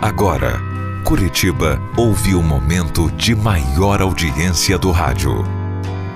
Agora, 0.00 0.60
Curitiba 1.04 1.80
ouve 1.96 2.32
o 2.32 2.40
momento 2.42 3.10
de 3.12 3.34
maior 3.34 4.00
audiência 4.00 4.78
do 4.78 4.92
rádio. 4.92 5.44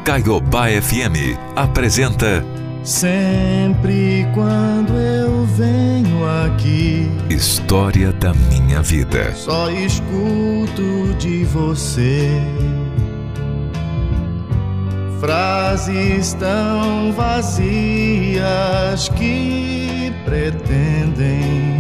Caiobá 0.05 0.69
FM 0.69 1.37
apresenta 1.57 2.45
Sempre 2.85 4.25
quando 4.35 4.93
eu 4.93 5.45
venho 5.47 6.25
aqui, 6.45 7.11
História 7.29 8.13
da 8.13 8.33
Minha 8.33 8.83
Vida. 8.83 9.35
só 9.35 9.69
escuto 9.71 11.15
de 11.19 11.45
você 11.45 12.41
frases 15.19 16.35
tão 16.35 17.13
vazias 17.13 19.09
que 19.11 20.13
pretendem 20.25 21.72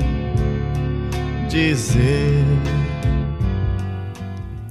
dizer. 1.52 2.44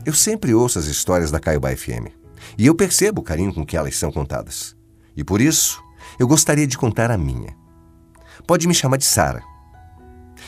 Eu 0.04 0.14
sempre 0.14 0.52
ouço 0.52 0.80
as 0.80 0.86
histórias 0.86 1.30
da 1.30 1.40
Caiobá 1.40 1.76
FM 1.76 2.10
e 2.58 2.66
eu 2.66 2.74
percebo 2.74 3.22
o 3.22 3.24
carinho 3.24 3.54
com 3.54 3.64
que 3.64 3.78
elas 3.78 3.96
são 3.96 4.12
contadas. 4.12 4.76
E 5.16 5.24
por 5.24 5.40
isso, 5.40 5.80
eu 6.18 6.28
gostaria 6.28 6.66
de 6.66 6.78
contar 6.78 7.12
a 7.12 7.18
minha. 7.18 7.56
Pode 8.48 8.68
me 8.68 8.74
chamar 8.74 8.98
de 8.98 9.06
Sara. 9.06 9.44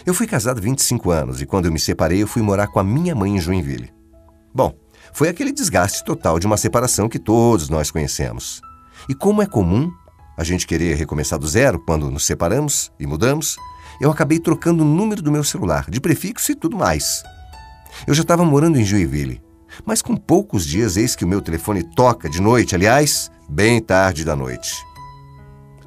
Eu 0.05 0.13
fui 0.15 0.25
casado 0.25 0.57
há 0.57 0.61
25 0.61 1.11
anos 1.11 1.39
e 1.39 1.45
quando 1.45 1.67
eu 1.67 1.71
me 1.71 1.79
separei, 1.79 2.23
eu 2.23 2.27
fui 2.27 2.41
morar 2.41 2.67
com 2.67 2.79
a 2.79 2.83
minha 2.83 3.13
mãe 3.13 3.35
em 3.35 3.39
Joinville. 3.39 3.93
Bom, 4.51 4.75
foi 5.13 5.29
aquele 5.29 5.51
desgaste 5.51 6.03
total 6.03 6.39
de 6.39 6.47
uma 6.47 6.57
separação 6.57 7.07
que 7.07 7.19
todos 7.19 7.69
nós 7.69 7.91
conhecemos. 7.91 8.59
E 9.07 9.13
como 9.13 9.43
é 9.43 9.45
comum 9.45 9.91
a 10.35 10.43
gente 10.43 10.65
querer 10.65 10.95
recomeçar 10.95 11.37
do 11.37 11.47
zero 11.47 11.79
quando 11.85 12.09
nos 12.09 12.25
separamos 12.25 12.91
e 12.99 13.05
mudamos, 13.05 13.55
eu 14.03 14.11
acabei 14.11 14.37
trocando 14.37 14.83
o 14.83 14.85
número 14.85 15.21
do 15.21 15.31
meu 15.31 15.45
celular, 15.45 15.89
de 15.89 16.01
prefixo 16.01 16.51
e 16.51 16.55
tudo 16.55 16.75
mais. 16.75 17.23
Eu 18.05 18.13
já 18.13 18.21
estava 18.21 18.43
morando 18.43 18.77
em 18.77 18.83
Joinville, 18.83 19.41
mas 19.85 20.01
com 20.01 20.13
poucos 20.13 20.65
dias 20.65 20.97
eis 20.97 21.15
que 21.15 21.23
o 21.23 21.27
meu 21.27 21.41
telefone 21.41 21.83
toca 21.95 22.29
de 22.29 22.41
noite, 22.41 22.75
aliás, 22.75 23.31
bem 23.47 23.81
tarde 23.81 24.25
da 24.25 24.35
noite. 24.35 24.75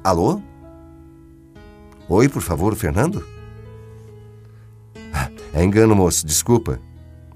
Alô? 0.03 0.41
Oi, 2.09 2.27
por 2.27 2.41
favor, 2.41 2.75
Fernando? 2.75 3.23
Ah, 5.13 5.29
É 5.53 5.63
engano, 5.63 5.95
moço, 5.95 6.25
desculpa. 6.25 6.79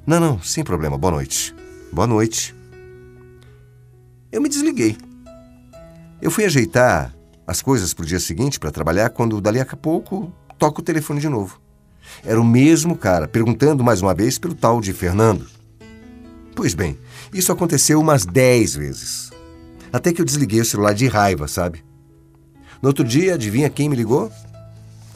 Não, 0.04 0.20
não, 0.20 0.42
sem 0.42 0.64
problema, 0.64 0.98
boa 0.98 1.12
noite. 1.12 1.54
Boa 1.94 2.08
noite. 2.08 2.56
Eu 4.32 4.42
me 4.42 4.50
desliguei. 4.50 4.98
Eu 6.20 6.32
fui 6.32 6.44
ajeitar 6.44 7.14
as 7.46 7.62
coisas 7.62 7.94
para 7.94 8.02
o 8.02 8.08
dia 8.08 8.20
seguinte 8.20 8.60
para 8.60 8.72
trabalhar 8.72 9.12
quando, 9.12 9.40
dali 9.40 9.60
a 9.60 9.66
pouco, 9.66 10.34
toca 10.62 10.80
o 10.80 10.84
telefone 10.84 11.20
de 11.20 11.28
novo. 11.28 11.60
Era 12.24 12.40
o 12.40 12.46
mesmo 12.46 12.96
cara, 12.96 13.28
perguntando 13.28 13.84
mais 13.84 14.00
uma 14.00 14.14
vez 14.14 14.38
pelo 14.38 14.54
tal 14.54 14.80
de 14.80 14.94
Fernando. 14.94 15.48
Pois 16.56 16.76
bem, 16.76 17.00
isso 17.34 17.52
aconteceu 17.52 18.00
umas 18.00 18.28
dez 18.28 18.76
vezes. 18.76 19.32
Até 19.92 20.14
que 20.14 20.22
eu 20.22 20.26
desliguei 20.26 20.62
o 20.62 20.66
celular 20.66 20.94
de 20.94 21.08
raiva, 21.08 21.48
sabe? 21.48 21.84
No 22.80 22.90
outro 22.90 23.04
dia, 23.04 23.34
adivinha 23.34 23.72
quem 23.72 23.90
me 23.90 23.96
ligou? 23.96 24.32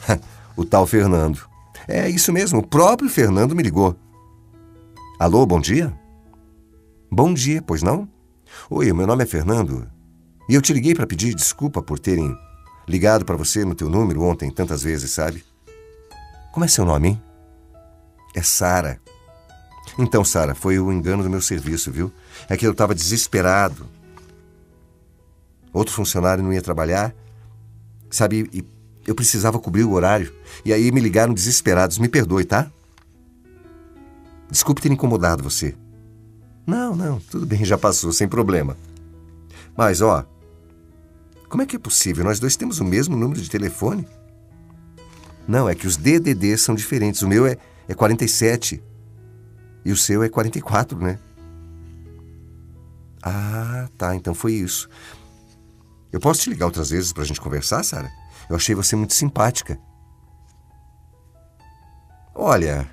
o 0.56 0.64
tal 0.64 0.84
Fernando. 0.84 1.38
É 1.86 2.10
isso 2.10 2.32
mesmo, 2.32 2.58
o 2.58 2.66
próprio 2.66 3.08
Fernando 3.08 3.54
me 3.54 3.62
ligou. 3.62 3.94
Alô, 5.16 5.46
bom 5.46 5.60
dia? 5.60 5.96
Bom 7.08 7.32
dia, 7.32 7.62
pois 7.62 7.84
não? 7.84 8.08
Oi, 8.68 8.92
meu 8.92 9.06
nome 9.06 9.22
é 9.22 9.26
Fernando. 9.26 9.88
E 10.48 10.56
eu 10.56 10.60
te 10.60 10.72
liguei 10.72 10.92
para 10.92 11.06
pedir 11.06 11.32
desculpa 11.36 11.80
por 11.80 12.00
terem 12.00 12.36
ligado 12.88 13.24
para 13.24 13.36
você 13.36 13.64
no 13.64 13.74
teu 13.74 13.88
número 13.88 14.22
ontem 14.22 14.50
tantas 14.50 14.82
vezes, 14.82 15.10
sabe? 15.10 15.44
Como 16.52 16.64
é 16.64 16.68
seu 16.68 16.84
nome, 16.84 17.08
hein? 17.08 17.22
É 18.34 18.42
Sara. 18.42 19.00
Então, 19.98 20.24
Sara, 20.24 20.54
foi 20.54 20.78
o 20.78 20.92
engano 20.92 21.22
do 21.22 21.30
meu 21.30 21.40
serviço, 21.40 21.90
viu? 21.90 22.12
É 22.48 22.56
que 22.56 22.66
eu 22.66 22.72
estava 22.72 22.94
desesperado. 22.94 23.86
Outro 25.72 25.94
funcionário 25.94 26.42
não 26.42 26.52
ia 26.52 26.62
trabalhar, 26.62 27.14
sabe? 28.10 28.48
E 28.52 28.64
eu 29.06 29.14
precisava 29.14 29.58
cobrir 29.58 29.84
o 29.84 29.92
horário. 29.92 30.32
E 30.64 30.72
aí 30.72 30.90
me 30.90 31.00
ligaram 31.00 31.32
desesperados. 31.32 31.98
Me 31.98 32.08
perdoe, 32.08 32.44
tá? 32.44 32.70
Desculpe 34.50 34.80
ter 34.80 34.92
incomodado 34.92 35.42
você. 35.42 35.74
Não, 36.66 36.96
não, 36.96 37.20
tudo 37.20 37.46
bem, 37.46 37.64
já 37.64 37.78
passou, 37.78 38.12
sem 38.12 38.26
problema. 38.26 38.76
Mas, 39.76 40.00
ó, 40.00 40.26
como 41.48 41.62
é 41.62 41.66
que 41.66 41.76
é 41.76 41.78
possível? 41.78 42.24
Nós 42.24 42.40
dois 42.40 42.56
temos 42.56 42.80
o 42.80 42.84
mesmo 42.84 43.16
número 43.16 43.40
de 43.40 43.48
telefone? 43.48 44.06
Não, 45.46 45.68
é 45.68 45.74
que 45.74 45.86
os 45.86 45.96
DDD 45.96 46.56
são 46.58 46.74
diferentes. 46.74 47.22
O 47.22 47.28
meu 47.28 47.46
é, 47.46 47.56
é 47.86 47.94
47 47.94 48.82
e 49.84 49.92
o 49.92 49.96
seu 49.96 50.22
é 50.22 50.28
44, 50.28 50.98
né? 50.98 51.18
Ah, 53.22 53.88
tá, 53.96 54.14
então 54.14 54.34
foi 54.34 54.54
isso. 54.54 54.88
Eu 56.12 56.20
posso 56.20 56.42
te 56.42 56.50
ligar 56.50 56.66
outras 56.66 56.90
vezes 56.90 57.12
pra 57.12 57.24
gente 57.24 57.40
conversar, 57.40 57.82
Sara? 57.82 58.10
Eu 58.48 58.56
achei 58.56 58.74
você 58.74 58.96
muito 58.96 59.14
simpática. 59.14 59.78
Olha, 62.34 62.88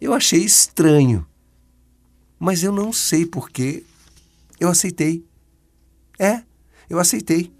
eu 0.00 0.12
achei 0.12 0.40
estranho, 0.40 1.26
mas 2.38 2.62
eu 2.62 2.72
não 2.72 2.92
sei 2.92 3.26
por 3.26 3.50
que 3.50 3.86
eu 4.58 4.68
aceitei. 4.68 5.24
É, 6.18 6.42
eu 6.88 6.98
aceitei. 6.98 7.52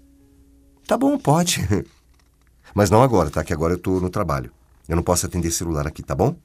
Tá 0.87 0.97
bom, 0.97 1.17
pode. 1.17 1.61
Mas 2.73 2.89
não 2.89 3.03
agora, 3.03 3.29
tá? 3.29 3.43
Que 3.43 3.53
agora 3.53 3.73
eu 3.73 3.79
tô 3.79 3.99
no 3.99 4.09
trabalho. 4.09 4.51
Eu 4.87 4.95
não 4.95 5.03
posso 5.03 5.25
atender 5.25 5.51
celular 5.51 5.87
aqui, 5.87 6.03
tá 6.03 6.15
bom? 6.15 6.35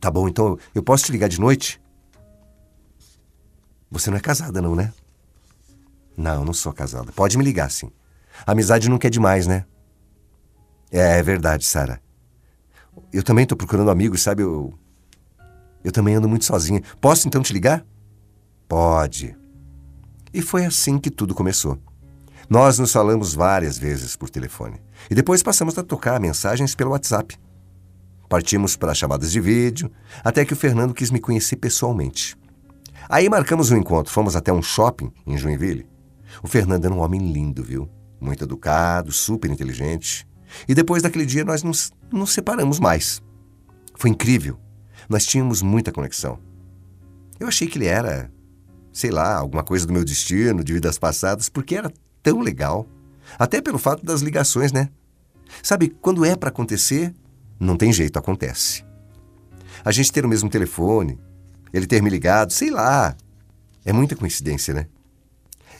Tá 0.00 0.10
bom, 0.10 0.28
então 0.28 0.58
eu 0.74 0.82
posso 0.82 1.04
te 1.04 1.12
ligar 1.12 1.28
de 1.28 1.38
noite? 1.38 1.80
Você 3.90 4.10
não 4.10 4.16
é 4.16 4.20
casada, 4.20 4.62
não, 4.62 4.74
né? 4.74 4.92
Não, 6.16 6.44
não 6.44 6.52
sou 6.52 6.72
casada. 6.72 7.12
Pode 7.12 7.36
me 7.36 7.44
ligar, 7.44 7.70
sim. 7.70 7.90
Amizade 8.46 8.88
nunca 8.88 9.08
é 9.08 9.10
demais, 9.10 9.46
né? 9.46 9.66
É, 10.90 11.18
é 11.18 11.22
verdade, 11.22 11.64
Sara. 11.64 12.00
Eu 13.12 13.22
também 13.22 13.46
tô 13.46 13.56
procurando 13.56 13.90
amigos, 13.90 14.22
sabe? 14.22 14.42
Eu. 14.42 14.74
Eu 15.82 15.92
também 15.92 16.14
ando 16.14 16.28
muito 16.28 16.44
sozinha. 16.44 16.82
Posso 17.00 17.26
então 17.26 17.42
te 17.42 17.52
ligar? 17.52 17.84
Pode. 18.68 19.36
E 20.32 20.40
foi 20.40 20.64
assim 20.64 20.98
que 20.98 21.10
tudo 21.10 21.34
começou. 21.34 21.78
Nós 22.48 22.78
nos 22.78 22.92
falamos 22.92 23.34
várias 23.34 23.78
vezes 23.78 24.16
por 24.16 24.28
telefone. 24.28 24.80
E 25.10 25.14
depois 25.14 25.42
passamos 25.42 25.78
a 25.78 25.82
tocar 25.82 26.20
mensagens 26.20 26.74
pelo 26.74 26.90
WhatsApp. 26.90 27.36
Partimos 28.28 28.76
para 28.76 28.94
chamadas 28.94 29.32
de 29.32 29.40
vídeo, 29.40 29.90
até 30.22 30.44
que 30.44 30.52
o 30.52 30.56
Fernando 30.56 30.94
quis 30.94 31.10
me 31.10 31.20
conhecer 31.20 31.56
pessoalmente. 31.56 32.36
Aí 33.08 33.28
marcamos 33.28 33.70
um 33.70 33.76
encontro, 33.76 34.12
fomos 34.12 34.36
até 34.36 34.52
um 34.52 34.62
shopping 34.62 35.12
em 35.26 35.36
Joinville. 35.36 35.86
O 36.42 36.46
Fernando 36.46 36.84
era 36.84 36.94
um 36.94 37.00
homem 37.00 37.32
lindo, 37.32 37.62
viu? 37.62 37.88
Muito 38.20 38.44
educado, 38.44 39.10
super 39.10 39.50
inteligente. 39.50 40.26
E 40.68 40.74
depois 40.74 41.02
daquele 41.02 41.26
dia 41.26 41.44
nós 41.44 41.62
nos, 41.62 41.90
nos 42.12 42.32
separamos 42.32 42.78
mais. 42.78 43.20
Foi 43.96 44.10
incrível. 44.10 44.58
Nós 45.08 45.26
tínhamos 45.26 45.60
muita 45.60 45.90
conexão. 45.90 46.38
Eu 47.38 47.48
achei 47.48 47.66
que 47.66 47.78
ele 47.78 47.86
era, 47.86 48.30
sei 49.00 49.10
lá, 49.10 49.36
alguma 49.36 49.62
coisa 49.62 49.86
do 49.86 49.92
meu 49.92 50.04
destino, 50.04 50.62
de 50.62 50.74
vidas 50.74 50.98
passadas, 50.98 51.48
porque 51.48 51.74
era 51.74 51.92
tão 52.22 52.40
legal. 52.40 52.86
Até 53.38 53.60
pelo 53.60 53.78
fato 53.78 54.04
das 54.04 54.20
ligações, 54.20 54.72
né? 54.72 54.90
Sabe, 55.62 55.88
quando 55.88 56.24
é 56.24 56.36
para 56.36 56.50
acontecer, 56.50 57.14
não 57.58 57.76
tem 57.76 57.92
jeito, 57.92 58.18
acontece. 58.18 58.84
A 59.84 59.90
gente 59.90 60.12
ter 60.12 60.24
o 60.24 60.28
mesmo 60.28 60.50
telefone, 60.50 61.18
ele 61.72 61.86
ter 61.86 62.02
me 62.02 62.10
ligado, 62.10 62.52
sei 62.52 62.70
lá. 62.70 63.16
É 63.84 63.92
muita 63.92 64.14
coincidência, 64.14 64.74
né? 64.74 64.86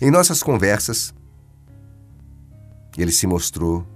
Em 0.01 0.11
nossas 0.11 0.43
conversas, 0.43 1.13
ele 2.97 3.13
se 3.13 3.27
mostrou 3.27 3.87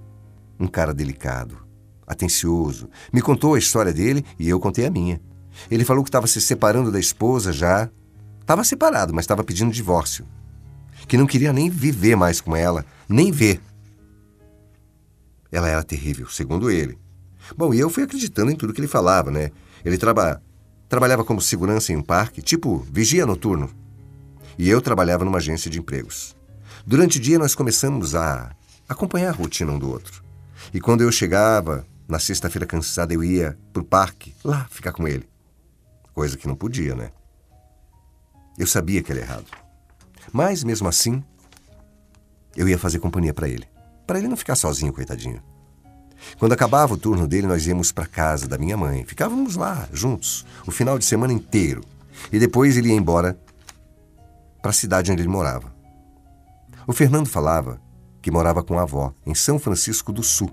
um 0.59 0.67
cara 0.67 0.93
delicado, 0.93 1.57
atencioso. 2.05 2.89
Me 3.11 3.21
contou 3.21 3.55
a 3.55 3.59
história 3.59 3.91
dele 3.91 4.23
e 4.37 4.47
eu 4.47 4.59
contei 4.59 4.85
a 4.85 4.91
minha. 4.91 5.19
Ele 5.71 5.83
falou 5.83 6.03
que 6.03 6.09
estava 6.09 6.27
se 6.27 6.39
separando 6.39 6.91
da 6.91 6.99
esposa 6.99 7.51
já. 7.51 7.89
Estava 8.45 8.63
separado, 8.63 9.11
mas 9.11 9.23
estava 9.23 9.43
pedindo 9.43 9.73
divórcio. 9.73 10.23
Que 11.07 11.17
não 11.17 11.25
queria 11.25 11.51
nem 11.51 11.67
viver 11.67 12.15
mais 12.15 12.39
com 12.39 12.55
ela, 12.55 12.85
nem 13.09 13.31
ver. 13.31 13.59
Ela 15.51 15.67
era 15.67 15.83
terrível, 15.83 16.29
segundo 16.29 16.69
ele. 16.69 16.95
Bom, 17.57 17.73
e 17.73 17.79
eu 17.79 17.89
fui 17.89 18.03
acreditando 18.03 18.51
em 18.51 18.55
tudo 18.55 18.71
que 18.71 18.79
ele 18.79 18.87
falava, 18.87 19.31
né? 19.31 19.49
Ele 19.83 19.97
traba... 19.97 20.43
trabalhava 20.87 21.25
como 21.25 21.41
segurança 21.41 21.91
em 21.91 21.95
um 21.95 22.03
parque, 22.03 22.39
tipo 22.39 22.85
vigia 22.91 23.25
noturno. 23.25 23.67
E 24.59 24.69
eu 24.69 24.79
trabalhava 24.79 25.25
numa 25.25 25.39
agência 25.39 25.71
de 25.71 25.79
empregos. 25.79 26.35
Durante 26.85 27.17
o 27.17 27.21
dia 27.21 27.39
nós 27.39 27.55
começamos 27.55 28.13
a 28.13 28.55
acompanhar 28.87 29.29
a 29.29 29.35
rotina 29.35 29.71
um 29.71 29.79
do 29.79 29.89
outro. 29.89 30.23
E 30.71 30.79
quando 30.79 31.01
eu 31.01 31.11
chegava, 31.11 31.83
na 32.07 32.19
sexta-feira 32.19 32.67
cansada, 32.67 33.11
eu 33.11 33.23
ia 33.23 33.57
pro 33.73 33.83
parque, 33.83 34.35
lá, 34.43 34.67
ficar 34.69 34.91
com 34.91 35.07
ele. 35.07 35.27
Coisa 36.13 36.37
que 36.37 36.47
não 36.47 36.55
podia, 36.55 36.93
né? 36.93 37.09
Eu 38.57 38.67
sabia 38.67 39.01
que 39.01 39.11
era 39.11 39.21
errado. 39.21 39.45
Mas, 40.31 40.63
mesmo 40.63 40.87
assim, 40.87 41.23
eu 42.55 42.67
ia 42.67 42.77
fazer 42.77 42.99
companhia 42.99 43.33
para 43.33 43.47
ele. 43.49 43.65
Para 44.07 44.19
ele 44.19 44.27
não 44.27 44.37
ficar 44.37 44.55
sozinho, 44.55 44.93
coitadinho. 44.93 45.41
Quando 46.39 46.53
acabava 46.53 46.93
o 46.93 46.97
turno 46.97 47.27
dele, 47.27 47.47
nós 47.47 47.67
íamos 47.67 47.91
para 47.91 48.05
casa 48.05 48.47
da 48.47 48.57
minha 48.57 48.77
mãe. 48.77 49.05
Ficávamos 49.05 49.55
lá, 49.55 49.87
juntos, 49.91 50.45
o 50.65 50.71
final 50.71 50.97
de 50.97 51.05
semana 51.05 51.33
inteiro. 51.33 51.81
E 52.31 52.39
depois 52.39 52.77
ele 52.77 52.89
ia 52.89 52.95
embora 52.95 53.39
para 54.61 54.71
a 54.71 54.73
cidade 54.73 55.11
onde 55.11 55.21
ele 55.21 55.29
morava. 55.29 55.73
O 56.87 56.93
Fernando 56.93 57.27
falava 57.27 57.79
que 58.21 58.31
morava 58.31 58.63
com 58.63 58.79
a 58.79 58.83
avó, 58.83 59.13
em 59.25 59.35
São 59.35 59.59
Francisco 59.59 60.11
do 60.11 60.23
Sul. 60.23 60.49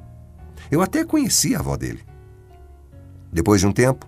Eu 0.71 0.83
até 0.83 1.05
conhecia 1.05 1.57
a 1.57 1.61
avó 1.61 1.77
dele. 1.77 2.05
Depois 3.33 3.61
de 3.61 3.67
um 3.67 3.73
tempo, 3.73 4.07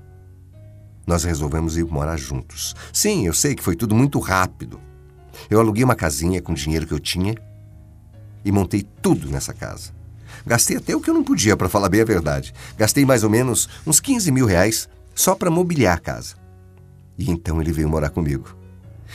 nós 1.06 1.25
resolvemos 1.25 1.77
ir 1.77 1.85
morar 1.85 2.17
juntos. 2.17 2.75
Sim, 2.93 3.27
eu 3.27 3.33
sei 3.33 3.55
que 3.55 3.62
foi 3.62 3.77
tudo 3.77 3.95
muito 3.95 4.19
rápido. 4.19 4.81
Eu 5.51 5.61
aluguei 5.61 5.85
uma 5.85 5.95
casinha 5.95 6.41
com 6.41 6.53
o 6.53 6.55
dinheiro 6.55 6.87
que 6.87 6.95
eu 6.95 7.01
tinha 7.01 7.35
e 8.45 8.53
montei 8.53 8.83
tudo 9.03 9.29
nessa 9.29 9.53
casa. 9.53 9.93
Gastei 10.47 10.77
até 10.77 10.95
o 10.95 11.01
que 11.01 11.09
eu 11.09 11.15
não 11.15 11.25
podia, 11.25 11.56
para 11.56 11.69
falar 11.69 11.89
bem 11.89 12.01
a 12.01 12.05
verdade. 12.05 12.53
Gastei 12.77 13.05
mais 13.05 13.25
ou 13.25 13.31
menos 13.31 13.69
uns 13.87 14.01
15 14.01 14.31
mil 14.31 14.47
reais 14.47 14.89
só 15.15 15.35
para 15.35 15.51
mobiliar 15.51 15.97
a 15.97 16.01
casa. 16.01 16.37
E 17.17 17.31
então 17.31 17.61
ele 17.61 17.73
veio 17.73 17.89
morar 17.89 18.11
comigo. 18.11 18.56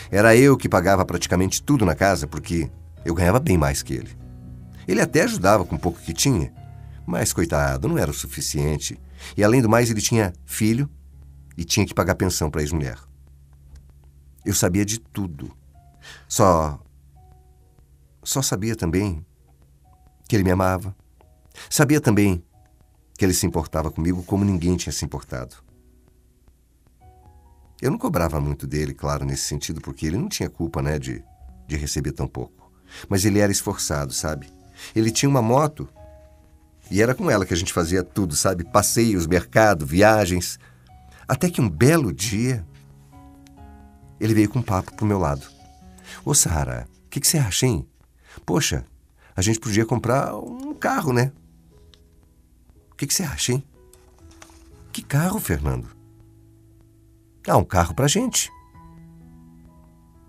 Era 0.10 0.36
eu 0.36 0.58
que 0.58 0.70
pagava 0.70 1.06
praticamente 1.06 1.62
tudo 1.62 1.86
na 1.86 1.94
casa, 1.94 2.26
porque 2.26 2.70
eu 3.04 3.14
ganhava 3.14 3.40
bem 3.40 3.58
mais 3.58 3.84
que 3.84 3.94
ele. 3.94 4.18
Ele 4.88 5.02
até 5.02 5.24
ajudava 5.24 5.66
com 5.66 5.76
o 5.76 5.80
pouco 5.80 6.00
que 6.00 6.14
tinha, 6.14 6.52
mas 7.06 7.34
coitado, 7.34 7.88
não 7.88 7.98
era 7.98 8.10
o 8.10 8.14
suficiente. 8.14 9.00
E 9.36 9.44
além 9.44 9.62
do 9.62 9.70
mais, 9.70 9.90
ele 9.90 10.02
tinha 10.02 10.34
filho 10.46 10.90
e 11.60 11.66
tinha 11.66 11.86
que 11.86 11.94
pagar 11.94 12.16
pensão 12.16 12.50
para 12.50 12.62
a 12.62 12.64
ex-mulher. 12.64 12.98
Eu 14.46 14.54
sabia 14.54 14.86
de 14.86 14.98
tudo. 14.98 15.54
Só. 16.26 16.80
Só 18.24 18.42
sabia 18.42 18.78
também 18.78 19.26
que 20.26 20.38
ele 20.38 20.46
me 20.46 20.52
amava. 20.52 20.96
Sabia 21.70 22.00
também 22.00 22.42
que 23.18 23.26
ele 23.26 23.34
se 23.34 23.46
importava 23.46 23.92
comigo 23.92 24.24
como 24.24 24.46
ninguém 24.46 24.78
tinha 24.78 24.94
se 24.94 25.04
importado. 25.04 25.58
Eu 27.82 27.92
não 27.92 27.98
cobrava 27.98 28.40
muito 28.40 28.66
dele, 28.66 28.94
claro, 28.94 29.26
nesse 29.26 29.44
sentido, 29.44 29.82
porque 29.82 30.06
ele 30.06 30.18
não 30.18 30.30
tinha 30.30 30.50
culpa, 30.50 30.82
né, 30.82 30.98
de, 30.98 31.22
de 31.68 31.76
receber 31.76 32.14
tão 32.14 32.26
pouco. 32.26 32.72
Mas 33.10 33.26
ele 33.26 33.40
era 33.40 33.52
esforçado, 33.52 34.14
sabe? 34.14 34.50
Ele 34.96 35.12
tinha 35.12 35.30
uma 35.30 35.42
moto 35.42 35.90
e 36.90 37.02
era 37.02 37.14
com 37.14 37.30
ela 37.30 37.46
que 37.46 37.54
a 37.54 37.58
gente 37.58 37.74
fazia 37.74 38.02
tudo, 38.02 38.34
sabe? 38.34 38.64
Passeios, 38.64 39.28
mercado, 39.28 39.86
viagens. 39.86 40.58
Até 41.30 41.48
que 41.48 41.62
um 41.62 41.70
belo 41.70 42.12
dia, 42.12 42.66
ele 44.20 44.34
veio 44.34 44.50
com 44.50 44.58
um 44.58 44.64
papo 44.64 44.96
pro 44.96 45.06
meu 45.06 45.20
lado. 45.20 45.46
Ô, 46.26 46.34
Sara, 46.34 46.88
o 47.06 47.10
que, 47.10 47.20
que 47.20 47.28
você 47.28 47.38
acha, 47.38 47.68
hein? 47.68 47.88
Poxa, 48.44 48.84
a 49.36 49.42
gente 49.44 49.60
podia 49.60 49.86
comprar 49.86 50.36
um 50.36 50.74
carro, 50.74 51.14
né? 51.14 51.32
O 52.92 52.96
que, 52.96 53.06
que 53.06 53.14
você 53.14 53.22
acha, 53.22 53.54
hein? 53.54 53.64
Que 54.92 55.04
carro, 55.04 55.40
Fernando? 55.40 55.88
Ah, 57.48 57.58
um 57.58 57.64
carro 57.64 57.94
pra 57.94 58.08
gente. 58.08 58.52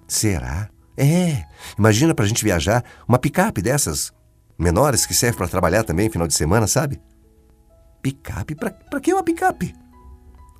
Será? 0.07 0.69
É. 0.99 1.47
Imagina 1.79 2.15
pra 2.15 2.27
gente 2.27 2.45
viajar 2.45 2.85
uma 3.09 3.19
picape 3.19 3.63
dessas 3.63 4.13
menores 4.59 5.07
que 5.07 5.15
serve 5.15 5.39
para 5.39 5.49
trabalhar 5.49 5.83
também 5.83 6.11
final 6.11 6.29
de 6.29 6.35
semana, 6.35 6.67
sabe? 6.67 7.01
Picape? 8.03 8.55
Pra, 8.55 8.71
pra 8.71 9.01
que 9.01 9.15
uma 9.15 9.25
picape? 9.25 9.75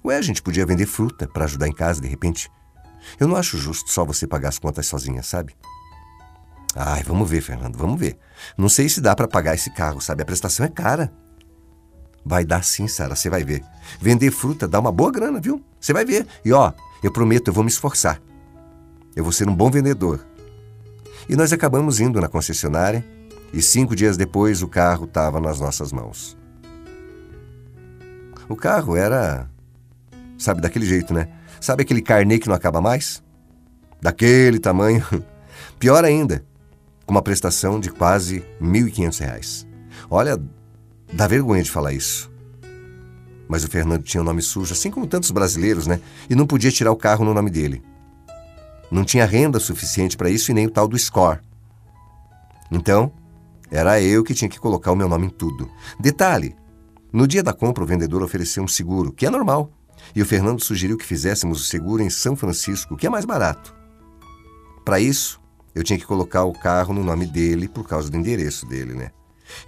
Ué, 0.05 0.17
a 0.17 0.23
gente 0.23 0.43
podia 0.43 0.65
vender 0.65 0.87
fruta 0.87 1.29
para 1.29 1.45
ajudar 1.45 1.69
em 1.69 1.73
casa 1.73 2.01
de 2.01 2.09
repente. 2.09 2.51
Eu 3.19 3.29
não 3.29 3.37
acho 3.37 3.59
justo 3.59 3.91
só 3.91 4.05
você 4.05 4.27
pagar 4.27 4.49
as 4.49 4.59
contas 4.59 4.87
sozinha, 4.87 5.23
sabe? 5.23 5.55
Ai, 6.75 7.03
vamos 7.03 7.29
ver, 7.29 7.41
Fernando, 7.41 7.77
vamos 7.77 7.99
ver. 7.99 8.17
Não 8.57 8.69
sei 8.69 8.89
se 8.89 9.01
dá 9.01 9.15
para 9.15 9.27
pagar 9.27 9.55
esse 9.55 9.71
carro, 9.71 10.01
sabe? 10.01 10.23
A 10.23 10.27
prestação 10.27 10.65
é 10.65 10.69
cara. 10.69 11.13
Vai 12.25 12.45
dar 12.45 12.63
sim, 12.63 12.87
Sara, 12.87 13.17
você 13.17 13.29
vai 13.29 13.43
ver. 13.43 13.65
Vender 14.01 14.31
fruta 14.31 14.69
dá 14.69 14.79
uma 14.79 14.93
boa 14.93 15.11
grana, 15.11 15.41
viu? 15.41 15.63
Você 15.81 15.93
vai 15.93 16.05
ver. 16.05 16.27
E 16.45 16.53
ó, 16.53 16.73
eu 17.03 17.11
prometo, 17.11 17.49
eu 17.49 17.55
vou 17.55 17.65
me 17.65 17.71
esforçar. 17.71 18.21
Eu 19.17 19.25
vou 19.25 19.33
ser 19.33 19.49
um 19.49 19.55
bom 19.55 19.71
vendedor. 19.71 20.25
E 21.29 21.35
nós 21.35 21.53
acabamos 21.53 21.99
indo 21.99 22.21
na 22.21 22.29
concessionária 22.29 23.05
e 23.53 23.61
cinco 23.61 23.97
dias 23.97 24.17
depois 24.17 24.63
o 24.63 24.69
carro 24.69 25.07
estava 25.07 25.41
nas 25.41 25.59
nossas 25.59 25.93
mãos. 25.93 26.37
O 28.49 28.55
carro 28.55 28.97
era. 28.97 29.50
Sabe, 30.41 30.61
daquele 30.61 30.87
jeito, 30.87 31.15
né? 31.15 31.29
Sabe 31.61 31.83
aquele 31.83 32.03
carnê 32.03 32.39
que 32.39 32.49
não 32.49 32.57
acaba 32.57 32.81
mais? 32.81 33.23
Daquele 34.01 34.59
tamanho. 34.59 35.07
Pior 35.79 36.05
ainda, 36.05 36.45
com 37.07 37.13
uma 37.13 37.23
prestação 37.23 37.79
de 37.79 37.91
quase 37.91 38.39
R$ 38.61 38.67
1.500. 38.67 39.67
Olha, 40.11 40.41
Dá 41.13 41.27
vergonha 41.27 41.63
de 41.63 41.71
falar 41.71 41.93
isso. 41.93 42.31
Mas 43.49 43.65
o 43.65 43.69
Fernando 43.69 44.03
tinha 44.03 44.21
o 44.21 44.25
um 44.25 44.27
nome 44.27 44.43
sujo, 44.43 44.73
assim 44.73 44.91
como 44.91 45.07
tantos 45.07 45.31
brasileiros, 45.33 45.87
né? 45.87 46.01
E 46.29 46.37
não 46.37 46.47
podia 46.47 46.71
tirar 46.71 46.93
o 46.93 46.97
carro 46.97 47.25
no 47.25 47.35
nome 47.35 47.51
dele. 47.51 47.83
Não 48.91 49.05
tinha 49.05 49.27
renda 49.27 49.59
suficiente 49.59 50.17
para 50.17 50.31
isso 50.31 50.51
e 50.51 50.55
nem 50.55 50.67
o 50.67 50.71
tal 50.71 50.87
do 50.87 50.97
score. 50.97 51.41
Então, 52.71 53.13
era 53.71 54.01
eu 54.01 54.23
que 54.23 54.35
tinha 54.35 54.49
que 54.49 54.61
colocar 54.61 54.93
o 54.93 54.97
meu 54.97 55.09
nome 55.09 55.27
em 55.27 55.31
tudo. 55.31 55.69
Detalhe: 55.99 56.55
no 57.13 57.27
dia 57.27 57.43
da 57.43 57.53
compra, 57.53 57.83
o 57.83 57.87
vendedor 57.87 58.23
ofereceu 58.23 58.63
um 58.63 58.69
seguro, 58.69 59.13
que 59.13 59.27
é 59.27 59.31
normal. 59.31 59.71
E 60.15 60.23
o 60.23 60.27
Fernando 60.27 60.63
sugeriu 60.63 60.97
que 60.97 61.07
fizéssemos 61.07 61.61
o 61.61 61.65
seguro 61.65 62.03
em 62.03 62.11
São 62.11 62.35
Francisco, 62.35 62.97
que 62.97 63.07
é 63.07 63.11
mais 63.11 63.25
barato. 63.25 63.75
Para 64.85 65.01
isso, 65.01 65.41
eu 65.75 65.85
tinha 65.85 65.99
que 65.99 66.07
colocar 66.07 66.45
o 66.45 66.53
carro 66.53 66.93
no 66.93 67.05
nome 67.05 67.27
dele 67.27 67.69
por 67.69 67.87
causa 67.87 68.11
do 68.11 68.17
endereço 68.17 68.67
dele, 68.67 68.95
né? 68.95 69.11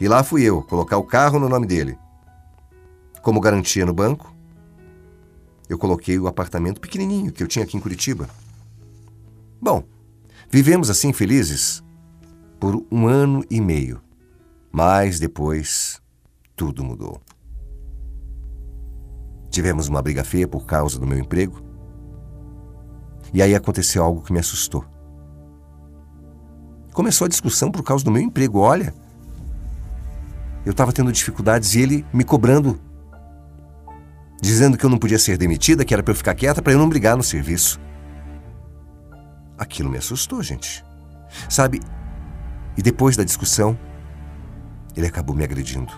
E 0.01 0.09
lá 0.09 0.23
fui 0.23 0.43
eu, 0.43 0.63
colocar 0.63 0.97
o 0.97 1.05
carro 1.05 1.39
no 1.39 1.49
nome 1.49 1.67
dele. 1.67 1.97
Como 3.23 3.41
garantia 3.41 3.87
no 3.87 3.95
banco, 3.95 4.35
eu 5.69 5.79
coloquei 5.79 6.19
o 6.19 6.27
apartamento 6.27 6.81
pequenininho 6.81 7.33
que 7.33 7.43
eu 7.43 7.49
tinha 7.49 7.65
aqui 7.65 7.77
em 7.77 7.81
Curitiba. 7.81 8.29
Bom, 9.61 9.85
vivemos 10.51 10.91
assim 10.91 11.13
felizes 11.13 11.83
por 12.59 12.85
um 12.91 13.07
ano 13.07 13.45
e 13.51 13.61
meio. 13.61 14.01
Mas 14.71 15.19
depois, 15.19 16.01
tudo 16.57 16.83
mudou. 16.83 17.21
Tivemos 19.53 19.87
uma 19.87 20.01
briga 20.01 20.25
feia 20.25 20.49
por 20.49 20.65
causa 20.65 20.99
do 20.99 21.07
meu 21.07 21.19
emprego. 21.19 21.63
E 23.35 23.43
aí 23.43 23.55
aconteceu 23.55 24.03
algo 24.03 24.23
que 24.23 24.33
me 24.33 24.39
assustou. 24.39 24.83
Começou 26.95 27.27
a 27.27 27.29
discussão 27.29 27.71
por 27.71 27.83
causa 27.83 28.03
do 28.03 28.11
meu 28.11 28.23
emprego. 28.23 28.61
Olha, 28.61 28.95
eu 30.65 30.73
estava 30.73 30.91
tendo 30.91 31.13
dificuldades 31.13 31.75
e 31.75 31.81
ele 31.81 32.07
me 32.15 32.25
cobrando, 32.25 32.81
dizendo 34.41 34.79
que 34.79 34.87
eu 34.87 34.91
não 34.91 34.99
podia 34.99 35.19
ser 35.19 35.37
demitida, 35.37 35.85
que 35.85 35.93
era 35.93 36.03
para 36.03 36.13
eu 36.13 36.17
ficar 36.17 36.35
quieta 36.35 36.63
para 36.63 36.73
eu 36.73 36.79
não 36.79 36.89
brigar 36.89 37.15
no 37.15 37.23
serviço. 37.23 37.79
Aquilo 39.59 39.91
me 39.91 39.99
assustou, 39.99 40.43
gente. 40.43 40.83
Sabe? 41.47 41.79
E 42.75 42.81
depois 42.81 43.19
da 43.19 43.23
discussão, 43.23 43.79
ele 44.97 45.07
acabou 45.07 45.37
me 45.37 45.45
agredindo. 45.45 45.93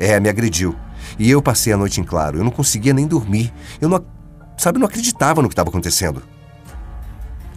É, 0.00 0.18
me 0.18 0.30
agrediu. 0.30 0.74
E 1.18 1.30
eu 1.30 1.42
passei 1.42 1.70
a 1.74 1.76
noite 1.76 2.00
em 2.00 2.04
claro. 2.04 2.38
Eu 2.38 2.44
não 2.44 2.50
conseguia 2.50 2.94
nem 2.94 3.06
dormir. 3.06 3.52
Eu 3.78 3.88
não, 3.88 4.02
sabe, 4.56 4.78
não 4.78 4.86
acreditava 4.86 5.42
no 5.42 5.48
que 5.48 5.52
estava 5.52 5.68
acontecendo. 5.68 6.22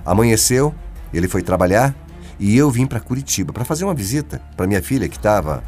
Amanheceu, 0.06 0.76
ele 1.14 1.30
foi 1.30 1.42
trabalhar 1.42 1.96
e 2.38 2.58
eu 2.58 2.70
vim 2.70 2.86
para 2.86 3.00
Curitiba 3.00 3.54
para 3.54 3.64
fazer 3.64 3.86
uma 3.86 3.94
visita 3.94 4.42
para 4.58 4.68
minha 4.68 4.84
filha 4.84 5.08
que 5.08 5.16
estava 5.16 5.64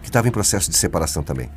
que 0.00 0.08
estava 0.08 0.26
em 0.26 0.30
processo 0.30 0.70
de 0.70 0.76
separação 0.76 1.22
também. 1.22 1.50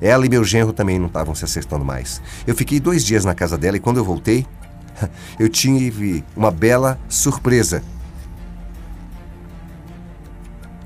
Ela 0.00 0.24
e 0.24 0.28
meu 0.28 0.44
genro 0.44 0.72
também 0.72 0.98
não 0.98 1.06
estavam 1.06 1.34
se 1.34 1.44
acertando 1.44 1.84
mais. 1.84 2.22
Eu 2.46 2.54
fiquei 2.54 2.78
dois 2.78 3.04
dias 3.04 3.24
na 3.24 3.34
casa 3.34 3.58
dela 3.58 3.76
e 3.76 3.80
quando 3.80 3.96
eu 3.96 4.04
voltei, 4.04 4.46
eu 5.40 5.48
tive 5.48 6.22
uma 6.36 6.50
bela 6.50 7.00
surpresa. 7.08 7.82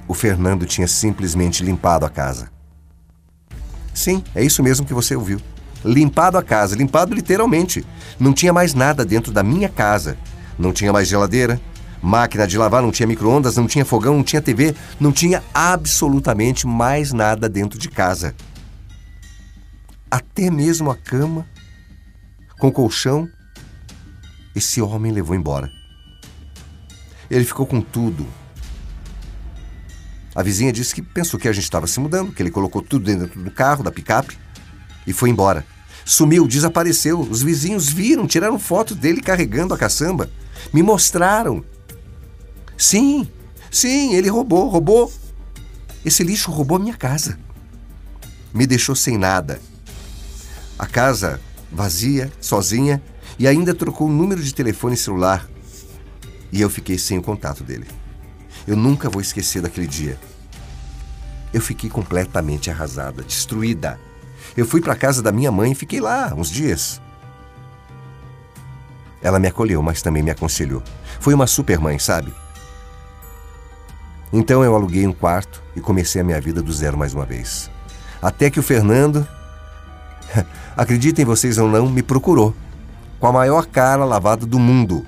O 0.09 0.15
Fernando 0.15 0.67
tinha 0.67 0.87
simplesmente 0.87 1.65
limpado 1.65 2.05
a 2.05 2.11
casa. 2.11 2.51
Sim, 3.93 4.23
é 4.35 4.45
isso 4.45 4.63
mesmo 4.63 4.87
que 4.87 4.95
você 4.95 5.17
ouviu. 5.17 5.41
Limpado 5.85 6.37
a 6.37 6.43
casa, 6.43 6.77
limpado 6.77 7.15
literalmente. 7.15 7.85
Não 8.19 8.33
tinha 8.33 8.53
mais 8.53 8.75
nada 8.75 9.05
dentro 9.05 9.33
da 9.33 9.43
minha 9.43 9.69
casa. 9.69 10.17
Não 10.59 10.73
tinha 10.73 10.93
mais 10.93 11.09
geladeira, 11.09 11.61
máquina 12.03 12.47
de 12.47 12.57
lavar, 12.57 12.83
não 12.83 12.93
tinha 12.93 13.07
micro-ondas, 13.07 13.57
não 13.57 13.67
tinha 13.67 13.85
fogão, 13.85 14.17
não 14.17 14.23
tinha 14.23 14.41
TV, 14.41 14.75
não 14.99 15.13
tinha 15.13 15.43
absolutamente 15.53 16.67
mais 16.67 17.13
nada 17.13 17.49
dentro 17.49 17.79
de 17.79 17.89
casa. 17.89 18.35
Até 20.11 20.51
mesmo 20.51 20.91
a 20.91 20.97
cama, 20.97 21.47
com 22.59 22.71
colchão, 22.71 23.29
esse 24.55 24.81
homem 24.81 25.13
levou 25.13 25.37
embora. 25.37 25.71
Ele 27.31 27.45
ficou 27.45 27.67
com 27.67 27.81
tudo. 27.81 28.27
A 30.37 30.43
vizinha 30.43 30.71
disse 30.71 30.95
que 30.95 31.01
pensou 31.01 31.41
que 31.41 31.49
a 31.49 31.53
gente 31.53 31.65
estava 31.65 31.87
se 31.87 31.99
mudando, 31.99 32.31
que 32.31 32.43
ele 32.43 32.51
colocou 32.51 32.83
tudo 32.83 33.07
dentro 33.07 33.43
do 33.43 33.51
carro, 33.51 33.83
da 33.83 33.91
picape, 33.91 34.39
e 35.07 35.13
foi 35.15 35.31
embora. 35.31 35.65
Sumiu, 36.05 36.47
desapareceu. 36.47 37.19
Os 37.21 37.43
vizinhos 37.43 37.89
viram, 37.89 38.27
tiraram 38.27 38.59
foto 38.59 38.95
dele 38.95 39.23
carregando 39.23 39.73
a 39.73 39.79
caçamba. 39.79 40.29
Me 40.75 40.83
mostraram. 40.83 41.65
Sim, 42.77 43.27
sim, 43.71 44.15
ele 44.15 44.29
roubou, 44.29 44.69
roubou. 44.69 45.11
Esse 46.05 46.23
lixo 46.23 46.51
roubou 46.51 46.77
a 46.77 46.81
minha 46.81 46.97
casa. 46.97 47.39
Me 48.53 48.67
deixou 48.67 48.95
sem 48.95 49.17
nada. 49.17 49.59
A 50.79 50.87
casa 50.87 51.41
vazia, 51.73 52.31
sozinha, 52.43 53.03
e 53.39 53.49
ainda 53.49 53.75
trocou 53.75 54.07
o 54.07 54.13
número 54.13 54.43
de 54.43 54.53
telefone 54.53 54.99
celular. 54.99 55.49
E 56.53 56.61
eu 56.61 56.69
fiquei 56.69 56.99
sem 56.99 57.17
o 57.17 57.23
contato 57.23 57.65
dele. 57.65 57.87
Eu 58.67 58.77
nunca 58.77 59.09
vou 59.09 59.21
esquecer 59.21 59.63
daquele 59.63 59.87
dia. 59.87 60.19
Eu 61.53 61.61
fiquei 61.61 61.89
completamente 61.89 62.71
arrasada, 62.71 63.23
destruída. 63.23 63.99
Eu 64.57 64.67
fui 64.67 64.81
para 64.81 64.97
casa 64.97 65.23
da 65.23 65.31
minha 65.31 65.53
mãe 65.53 65.73
e 65.73 65.75
fiquei 65.75 66.01
lá 66.01 66.35
uns 66.37 66.51
dias. 66.51 67.01
Ela 69.23 69.39
me 69.39 69.49
acolheu, 69.49 69.83
mas 69.83 70.03
também 70.03 70.23
me 70.23 70.31
aconselhou. 70.31 70.83
Foi 71.21 71.35
uma 71.35 71.47
super 71.47 71.79
mãe, 71.79 71.99
sabe? 71.99 72.33
Então 74.33 74.65
eu 74.65 74.75
aluguei 74.75 75.07
um 75.07 75.13
quarto 75.13 75.63
e 75.75 75.81
comecei 75.81 76.21
a 76.21 76.25
minha 76.25 76.41
vida 76.41 76.63
do 76.63 76.73
zero 76.73 76.99
mais 76.99 77.15
uma 77.15 77.25
vez. 77.25 77.71
Até 78.21 78.51
que 78.51 78.61
o 78.61 78.63
Fernando, 78.63 79.27
acreditem 80.77 81.25
vocês 81.25 81.59
ou 81.59 81.69
não, 81.69 81.89
me 81.89 82.03
procurou. 82.03 82.55
Com 83.21 83.29
a 83.29 83.33
maior 83.33 83.67
cara 83.67 84.05
lavada 84.05 84.45
do 84.45 84.59
mundo. 84.59 85.07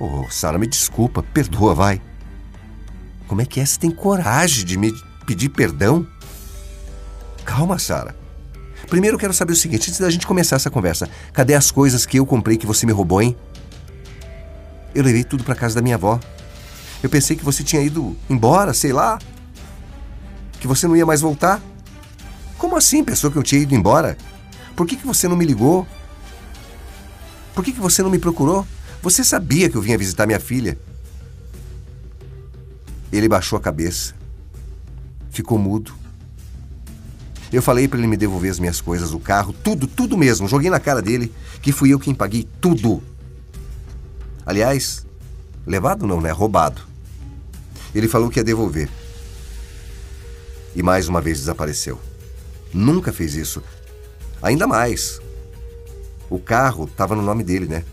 Oh, 0.00 0.26
Sara, 0.30 0.58
me 0.58 0.66
desculpa, 0.66 1.22
perdoa, 1.22 1.74
vai. 1.74 2.00
Como 3.32 3.40
é 3.40 3.46
que 3.46 3.60
é? 3.60 3.64
Você 3.64 3.78
tem 3.78 3.90
coragem 3.90 4.62
de 4.62 4.76
me 4.76 4.92
pedir 5.24 5.48
perdão? 5.48 6.06
Calma, 7.46 7.78
Sara. 7.78 8.14
Primeiro 8.90 9.14
eu 9.14 9.18
quero 9.18 9.32
saber 9.32 9.54
o 9.54 9.56
seguinte, 9.56 9.88
antes 9.88 9.98
da 9.98 10.10
gente 10.10 10.26
começar 10.26 10.56
essa 10.56 10.70
conversa, 10.70 11.08
cadê 11.32 11.54
as 11.54 11.70
coisas 11.70 12.04
que 12.04 12.18
eu 12.18 12.26
comprei 12.26 12.58
que 12.58 12.66
você 12.66 12.84
me 12.84 12.92
roubou, 12.92 13.22
hein? 13.22 13.34
Eu 14.94 15.02
levei 15.02 15.24
tudo 15.24 15.44
para 15.44 15.54
casa 15.54 15.76
da 15.76 15.80
minha 15.80 15.94
avó. 15.94 16.20
Eu 17.02 17.08
pensei 17.08 17.34
que 17.34 17.42
você 17.42 17.64
tinha 17.64 17.80
ido 17.80 18.14
embora, 18.28 18.74
sei 18.74 18.92
lá. 18.92 19.18
Que 20.60 20.66
você 20.66 20.86
não 20.86 20.94
ia 20.94 21.06
mais 21.06 21.22
voltar. 21.22 21.58
Como 22.58 22.76
assim, 22.76 23.02
pensou 23.02 23.30
que 23.30 23.38
eu 23.38 23.42
tinha 23.42 23.62
ido 23.62 23.74
embora? 23.74 24.14
Por 24.76 24.86
que, 24.86 24.94
que 24.94 25.06
você 25.06 25.26
não 25.26 25.36
me 25.38 25.46
ligou? 25.46 25.86
Por 27.54 27.64
que, 27.64 27.72
que 27.72 27.80
você 27.80 28.02
não 28.02 28.10
me 28.10 28.18
procurou? 28.18 28.66
Você 29.00 29.24
sabia 29.24 29.70
que 29.70 29.76
eu 29.76 29.80
vinha 29.80 29.96
visitar 29.96 30.26
minha 30.26 30.38
filha. 30.38 30.78
Ele 33.12 33.28
baixou 33.28 33.58
a 33.58 33.60
cabeça. 33.60 34.14
Ficou 35.30 35.58
mudo. 35.58 35.94
Eu 37.52 37.60
falei 37.60 37.86
para 37.86 37.98
ele 37.98 38.08
me 38.08 38.16
devolver 38.16 38.50
as 38.50 38.58
minhas 38.58 38.80
coisas, 38.80 39.12
o 39.12 39.20
carro, 39.20 39.52
tudo, 39.52 39.86
tudo 39.86 40.16
mesmo. 40.16 40.48
Joguei 40.48 40.70
na 40.70 40.80
cara 40.80 41.02
dele 41.02 41.30
que 41.60 41.70
fui 41.70 41.92
eu 41.92 41.98
quem 41.98 42.14
paguei 42.14 42.48
tudo. 42.60 43.02
Aliás, 44.46 45.06
levado 45.66 46.06
não, 46.06 46.20
né? 46.20 46.30
Roubado. 46.30 46.80
Ele 47.94 48.08
falou 48.08 48.30
que 48.30 48.40
ia 48.40 48.44
devolver. 48.44 48.88
E 50.74 50.82
mais 50.82 51.08
uma 51.08 51.20
vez 51.20 51.38
desapareceu. 51.38 52.00
Nunca 52.72 53.12
fez 53.12 53.34
isso. 53.34 53.62
Ainda 54.42 54.66
mais. 54.66 55.20
O 56.30 56.38
carro 56.38 56.84
estava 56.84 57.14
no 57.14 57.20
nome 57.20 57.44
dele, 57.44 57.66
né? 57.66 57.84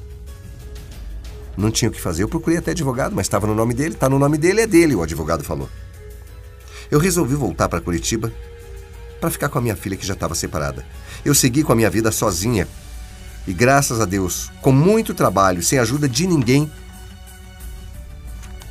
Não 1.60 1.70
tinha 1.70 1.90
o 1.90 1.92
que 1.92 2.00
fazer. 2.00 2.24
Eu 2.24 2.30
procurei 2.30 2.58
até 2.58 2.72
advogado, 2.72 3.14
mas 3.14 3.26
estava 3.26 3.46
no 3.46 3.54
nome 3.54 3.74
dele. 3.74 3.94
Está 3.94 4.08
no 4.08 4.18
nome 4.18 4.38
dele, 4.38 4.62
é 4.62 4.68
dele, 4.68 4.96
o 4.96 5.04
advogado 5.04 5.44
falou. 5.44 5.70
Eu 6.90 7.00
resolvi 7.00 7.36
voltar 7.36 7.68
para 7.68 7.82
Curitiba 7.82 8.32
para 9.20 9.30
ficar 9.30 9.50
com 9.50 9.58
a 9.58 9.62
minha 9.62 9.76
filha 9.76 9.98
que 9.98 10.08
já 10.08 10.14
estava 10.14 10.34
separada. 10.34 10.86
Eu 11.26 11.36
segui 11.36 11.62
com 11.62 11.74
a 11.74 11.76
minha 11.76 11.90
vida 11.90 12.14
sozinha. 12.14 12.66
E 13.46 13.52
graças 13.52 14.00
a 14.00 14.06
Deus, 14.06 14.50
com 14.62 14.72
muito 14.72 15.14
trabalho, 15.14 15.62
sem 15.62 15.78
ajuda 15.78 16.08
de 16.08 16.26
ninguém, 16.26 16.72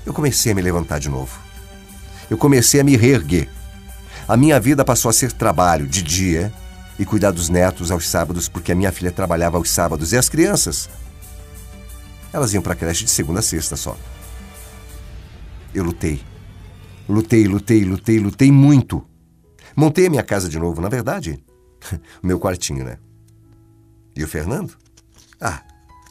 eu 0.06 0.14
comecei 0.14 0.52
a 0.52 0.54
me 0.54 0.62
levantar 0.62 0.98
de 0.98 1.10
novo. 1.10 1.38
Eu 2.30 2.38
comecei 2.38 2.80
a 2.80 2.84
me 2.84 2.96
reerguer. 2.96 3.50
A 4.26 4.34
minha 4.34 4.58
vida 4.58 4.82
passou 4.82 5.10
a 5.10 5.12
ser 5.12 5.32
trabalho 5.32 5.86
de 5.86 6.02
dia 6.02 6.50
e 6.98 7.04
cuidar 7.04 7.32
dos 7.32 7.50
netos 7.50 7.90
aos 7.90 8.08
sábados, 8.08 8.48
porque 8.48 8.72
a 8.72 8.74
minha 8.74 8.92
filha 8.92 9.12
trabalhava 9.12 9.58
aos 9.58 9.70
sábados. 9.70 10.14
E 10.14 10.16
as 10.16 10.30
crianças? 10.30 10.88
Elas 12.32 12.52
iam 12.52 12.62
para 12.62 12.72
a 12.72 12.76
creche 12.76 13.04
de 13.04 13.10
segunda 13.10 13.40
a 13.40 13.42
sexta 13.42 13.76
só. 13.76 13.96
Eu 15.74 15.84
lutei. 15.84 16.22
Lutei, 17.08 17.46
lutei, 17.46 17.84
lutei, 17.84 18.18
lutei 18.18 18.52
muito. 18.52 19.04
Montei 19.74 20.06
a 20.06 20.10
minha 20.10 20.22
casa 20.22 20.48
de 20.48 20.58
novo, 20.58 20.80
na 20.80 20.88
verdade. 20.88 21.42
O 22.22 22.26
meu 22.26 22.40
quartinho, 22.40 22.84
né? 22.84 22.98
E 24.16 24.24
o 24.24 24.28
Fernando? 24.28 24.76
Ah, 25.40 25.62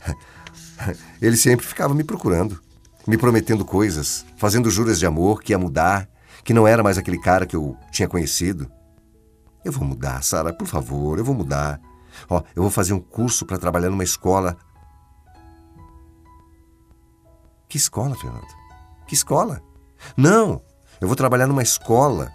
ele 1.21 1.35
sempre 1.35 1.65
ficava 1.65 1.93
me 1.93 2.03
procurando, 2.03 2.59
me 3.05 3.17
prometendo 3.17 3.65
coisas, 3.65 4.25
fazendo 4.37 4.71
juras 4.71 4.97
de 4.97 5.05
amor 5.05 5.41
que 5.41 5.51
ia 5.51 5.59
mudar, 5.59 6.09
que 6.43 6.53
não 6.53 6.65
era 6.65 6.81
mais 6.81 6.97
aquele 6.97 7.19
cara 7.19 7.45
que 7.45 7.55
eu 7.55 7.75
tinha 7.91 8.07
conhecido. 8.07 8.71
Eu 9.65 9.71
vou 9.73 9.85
mudar, 9.85 10.23
Sara, 10.23 10.53
por 10.53 10.67
favor, 10.67 11.17
eu 11.17 11.25
vou 11.25 11.35
mudar. 11.35 11.81
Ó, 12.29 12.41
eu 12.55 12.61
vou 12.61 12.71
fazer 12.71 12.93
um 12.93 12.99
curso 12.99 13.45
para 13.45 13.57
trabalhar 13.57 13.89
numa 13.89 14.03
escola. 14.03 14.57
Que 17.77 17.81
escola, 17.81 18.15
Fernando? 18.15 18.47
Que 19.05 19.13
escola? 19.13 19.61
Não, 20.17 20.63
eu 20.99 21.07
vou 21.07 21.15
trabalhar 21.15 21.45
numa 21.45 21.61
escola 21.61 22.31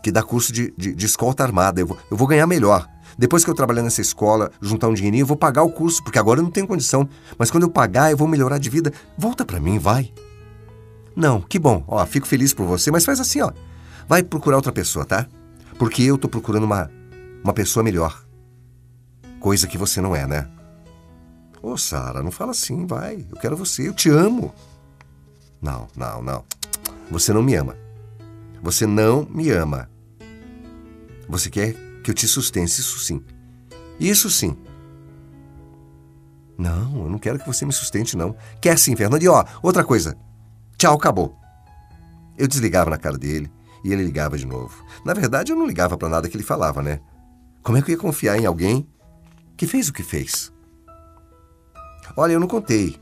que 0.00 0.12
dá 0.12 0.22
curso 0.22 0.52
de, 0.52 0.72
de, 0.78 0.94
de 0.94 1.06
escolta 1.06 1.42
armada. 1.42 1.80
Eu 1.80 1.88
vou, 1.88 1.98
eu 2.08 2.16
vou 2.16 2.28
ganhar 2.28 2.46
melhor. 2.46 2.88
Depois 3.18 3.44
que 3.44 3.50
eu 3.50 3.54
trabalhar 3.54 3.82
nessa 3.82 4.00
escola, 4.00 4.52
juntar 4.60 4.86
um 4.86 4.94
dinheirinho, 4.94 5.22
eu 5.22 5.26
vou 5.26 5.36
pagar 5.36 5.64
o 5.64 5.72
curso, 5.72 6.04
porque 6.04 6.20
agora 6.20 6.38
eu 6.38 6.44
não 6.44 6.52
tenho 6.52 6.68
condição. 6.68 7.08
Mas 7.36 7.50
quando 7.50 7.64
eu 7.64 7.68
pagar, 7.68 8.12
eu 8.12 8.16
vou 8.16 8.28
melhorar 8.28 8.58
de 8.58 8.70
vida. 8.70 8.92
Volta 9.18 9.44
para 9.44 9.58
mim, 9.58 9.76
vai. 9.76 10.12
Não, 11.16 11.40
que 11.40 11.58
bom. 11.58 11.82
Ó, 11.88 12.06
fico 12.06 12.28
feliz 12.28 12.54
por 12.54 12.64
você, 12.64 12.92
mas 12.92 13.04
faz 13.04 13.18
assim, 13.18 13.40
ó. 13.40 13.50
Vai 14.06 14.22
procurar 14.22 14.54
outra 14.54 14.70
pessoa, 14.70 15.04
tá? 15.04 15.26
Porque 15.80 16.04
eu 16.04 16.16
tô 16.16 16.28
procurando 16.28 16.62
uma, 16.62 16.88
uma 17.42 17.52
pessoa 17.52 17.82
melhor. 17.82 18.24
Coisa 19.40 19.66
que 19.66 19.76
você 19.76 20.00
não 20.00 20.14
é, 20.14 20.28
né? 20.28 20.48
Ô, 21.62 21.76
Sara, 21.76 22.22
não 22.22 22.30
fala 22.30 22.52
assim, 22.52 22.86
vai. 22.86 23.26
Eu 23.30 23.36
quero 23.36 23.56
você, 23.56 23.88
eu 23.88 23.94
te 23.94 24.08
amo. 24.08 24.54
Não, 25.60 25.88
não, 25.96 26.22
não. 26.22 26.44
Você 27.10 27.32
não 27.32 27.42
me 27.42 27.54
ama. 27.54 27.76
Você 28.62 28.86
não 28.86 29.26
me 29.28 29.50
ama. 29.50 29.90
Você 31.28 31.50
quer 31.50 31.74
que 32.02 32.10
eu 32.10 32.14
te 32.14 32.26
sustente, 32.26 32.80
isso 32.80 32.98
sim. 33.00 33.22
Isso 33.98 34.30
sim. 34.30 34.56
Não, 36.56 37.04
eu 37.04 37.08
não 37.08 37.18
quero 37.18 37.38
que 37.38 37.46
você 37.46 37.64
me 37.64 37.72
sustente, 37.72 38.16
não. 38.16 38.36
Quer 38.60 38.78
sim, 38.78 38.96
Fernando. 38.96 39.22
E 39.22 39.28
ó, 39.28 39.44
outra 39.62 39.84
coisa. 39.84 40.16
Tchau, 40.76 40.94
acabou. 40.94 41.36
Eu 42.36 42.46
desligava 42.46 42.90
na 42.90 42.98
cara 42.98 43.18
dele 43.18 43.50
e 43.84 43.92
ele 43.92 44.04
ligava 44.04 44.36
de 44.36 44.46
novo. 44.46 44.84
Na 45.04 45.14
verdade, 45.14 45.52
eu 45.52 45.56
não 45.56 45.66
ligava 45.66 45.96
para 45.96 46.08
nada 46.08 46.28
que 46.28 46.36
ele 46.36 46.44
falava, 46.44 46.82
né? 46.82 47.00
Como 47.62 47.76
é 47.76 47.82
que 47.82 47.90
eu 47.90 47.94
ia 47.94 48.00
confiar 48.00 48.38
em 48.38 48.46
alguém 48.46 48.88
que 49.56 49.66
fez 49.66 49.88
o 49.88 49.92
que 49.92 50.02
fez? 50.02 50.52
Olha, 52.18 52.32
eu 52.32 52.40
não 52.40 52.48
contei 52.48 52.96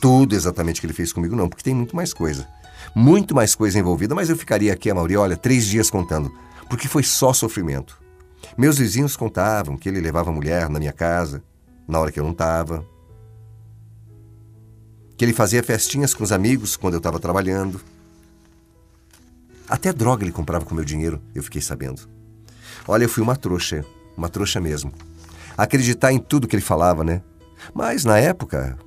tudo 0.00 0.34
exatamente 0.34 0.80
que 0.80 0.86
ele 0.86 0.92
fez 0.92 1.12
comigo, 1.12 1.34
não, 1.34 1.48
porque 1.48 1.64
tem 1.64 1.74
muito 1.74 1.96
mais 1.96 2.12
coisa 2.12 2.46
muito 2.94 3.34
mais 3.34 3.54
coisa 3.54 3.78
envolvida, 3.78 4.14
mas 4.14 4.30
eu 4.30 4.36
ficaria 4.36 4.72
aqui, 4.72 4.90
a 4.90 4.94
maioria, 4.94 5.20
olha, 5.20 5.36
três 5.36 5.66
dias 5.66 5.90
contando, 5.90 6.32
porque 6.68 6.88
foi 6.88 7.02
só 7.02 7.32
sofrimento. 7.32 8.00
Meus 8.56 8.78
vizinhos 8.78 9.16
contavam 9.16 9.76
que 9.76 9.88
ele 9.88 10.00
levava 10.00 10.32
mulher 10.32 10.68
na 10.68 10.78
minha 10.78 10.92
casa, 10.92 11.42
na 11.86 11.98
hora 11.98 12.10
que 12.10 12.18
eu 12.18 12.24
não 12.24 12.32
estava. 12.32 12.84
Que 15.16 15.24
ele 15.24 15.32
fazia 15.32 15.62
festinhas 15.62 16.14
com 16.14 16.24
os 16.24 16.32
amigos 16.32 16.76
quando 16.76 16.94
eu 16.94 16.98
estava 16.98 17.18
trabalhando. 17.18 17.80
Até 19.68 19.92
droga 19.92 20.24
ele 20.24 20.32
comprava 20.32 20.64
com 20.64 20.74
meu 20.74 20.84
dinheiro, 20.84 21.20
eu 21.34 21.42
fiquei 21.42 21.60
sabendo. 21.60 22.08
Olha, 22.86 23.04
eu 23.04 23.08
fui 23.08 23.22
uma 23.22 23.36
trouxa, 23.36 23.84
uma 24.16 24.28
trouxa 24.28 24.60
mesmo. 24.60 24.92
Acreditar 25.56 26.12
em 26.12 26.18
tudo 26.18 26.46
que 26.46 26.56
ele 26.56 26.62
falava, 26.62 27.04
né? 27.04 27.22
Mas 27.74 28.04
na 28.04 28.18
época. 28.18 28.78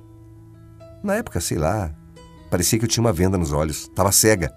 Na 1.02 1.16
época, 1.16 1.40
sei 1.40 1.58
lá, 1.58 1.92
Parecia 2.52 2.78
que 2.78 2.84
eu 2.84 2.88
tinha 2.88 3.02
uma 3.02 3.14
venda 3.14 3.38
nos 3.38 3.50
olhos. 3.50 3.88
Tava 3.94 4.12
cega. 4.12 4.54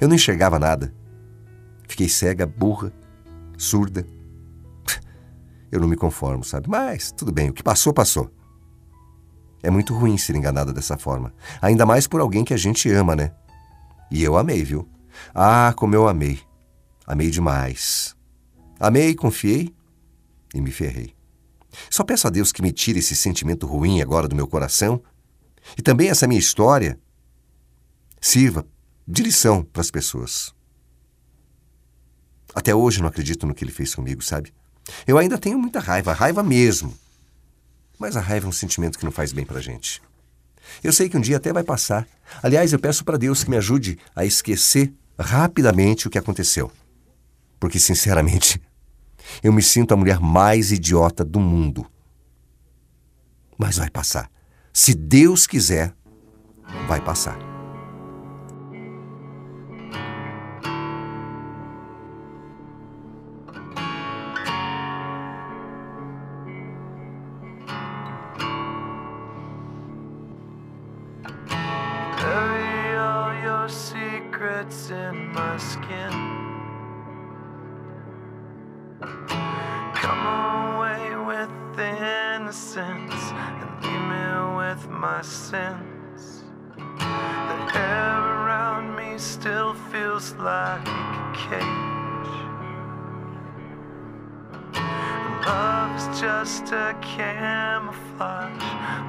Eu 0.00 0.08
não 0.08 0.16
enxergava 0.16 0.58
nada. 0.58 0.92
Fiquei 1.86 2.08
cega, 2.08 2.44
burra, 2.44 2.92
surda. 3.56 4.04
Eu 5.70 5.78
não 5.78 5.86
me 5.86 5.94
conformo, 5.94 6.42
sabe? 6.42 6.68
Mas 6.68 7.12
tudo 7.12 7.30
bem, 7.30 7.48
o 7.48 7.52
que 7.52 7.62
passou, 7.62 7.94
passou. 7.94 8.28
É 9.62 9.70
muito 9.70 9.94
ruim 9.94 10.18
ser 10.18 10.34
enganada 10.34 10.72
dessa 10.72 10.98
forma. 10.98 11.32
Ainda 11.60 11.86
mais 11.86 12.08
por 12.08 12.20
alguém 12.20 12.42
que 12.42 12.54
a 12.54 12.56
gente 12.56 12.90
ama, 12.90 13.14
né? 13.14 13.30
E 14.10 14.20
eu 14.20 14.36
amei, 14.36 14.64
viu? 14.64 14.88
Ah, 15.32 15.72
como 15.76 15.94
eu 15.94 16.08
amei. 16.08 16.40
Amei 17.06 17.30
demais. 17.30 18.16
Amei, 18.80 19.14
confiei 19.14 19.72
e 20.52 20.60
me 20.60 20.72
ferrei. 20.72 21.14
Só 21.90 22.04
peço 22.04 22.26
a 22.26 22.30
Deus 22.30 22.52
que 22.52 22.62
me 22.62 22.72
tire 22.72 22.98
esse 22.98 23.16
sentimento 23.16 23.66
ruim 23.66 24.00
agora 24.00 24.28
do 24.28 24.36
meu 24.36 24.46
coração 24.46 25.02
e 25.76 25.82
também 25.82 26.08
essa 26.08 26.26
minha 26.26 26.40
história 26.40 26.98
Sirva 28.24 28.64
de 29.06 29.20
lição 29.20 29.64
para 29.64 29.80
as 29.80 29.90
pessoas. 29.90 30.54
Até 32.54 32.72
hoje 32.72 33.00
não 33.00 33.08
acredito 33.08 33.48
no 33.48 33.52
que 33.52 33.64
ele 33.64 33.72
fez 33.72 33.96
comigo, 33.96 34.22
sabe? 34.22 34.54
Eu 35.04 35.18
ainda 35.18 35.36
tenho 35.36 35.58
muita 35.58 35.80
raiva, 35.80 36.12
raiva 36.12 36.40
mesmo. 36.40 36.96
Mas 37.98 38.16
a 38.16 38.20
raiva 38.20 38.46
é 38.46 38.48
um 38.48 38.52
sentimento 38.52 38.96
que 38.96 39.04
não 39.04 39.10
faz 39.10 39.32
bem 39.32 39.44
para 39.44 39.58
a 39.58 39.60
gente. 39.60 40.00
Eu 40.84 40.92
sei 40.92 41.08
que 41.08 41.16
um 41.16 41.20
dia 41.20 41.38
até 41.38 41.52
vai 41.52 41.64
passar. 41.64 42.06
Aliás, 42.40 42.72
eu 42.72 42.78
peço 42.78 43.04
para 43.04 43.18
Deus 43.18 43.42
que 43.42 43.50
me 43.50 43.56
ajude 43.56 43.98
a 44.14 44.24
esquecer 44.24 44.92
rapidamente 45.18 46.06
o 46.06 46.10
que 46.10 46.18
aconteceu. 46.18 46.70
Porque, 47.58 47.80
sinceramente, 47.80 48.62
eu 49.42 49.52
me 49.52 49.62
sinto 49.62 49.92
a 49.92 49.96
mulher 49.96 50.20
mais 50.20 50.72
idiota 50.72 51.24
do 51.24 51.40
mundo. 51.40 51.86
Mas 53.58 53.78
vai 53.78 53.90
passar. 53.90 54.30
Se 54.72 54.94
Deus 54.94 55.46
quiser, 55.46 55.94
vai 56.88 57.00
passar. 57.00 57.52
In 74.92 75.32
my 75.32 75.56
skin. 75.56 76.31
My 85.22 85.28
sins. 85.28 86.42
The 86.76 87.78
air 87.78 88.18
around 88.18 88.96
me 88.96 89.18
still 89.18 89.72
feels 89.92 90.32
like 90.32 90.88
a 90.88 91.32
cage. 91.36 92.34
Love's 95.46 96.20
just 96.20 96.72
a 96.72 96.96
camouflage 97.02 98.62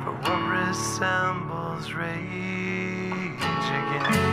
for 0.03 0.13
what 0.21 0.41
resembles 0.51 1.93
rage 1.93 3.41
again. 3.79 4.32